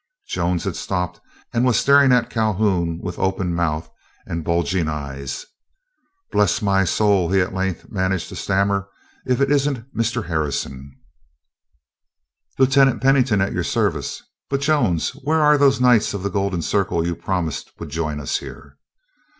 [0.27, 1.21] Jones had stopped
[1.53, 3.87] and was staring at Calhoun with open mouth
[4.25, 5.45] and bulging eyes.
[6.31, 8.89] "Bless my soul," he at length managed to stammer,
[9.27, 10.25] "if it isn't Mr.
[10.25, 10.99] Harrison!"
[12.57, 14.23] "Lieutenant Pennington, at your service.
[14.49, 18.39] But, Jones, where are those Knights of the Golden Circle you promised would join us
[18.39, 18.77] here?"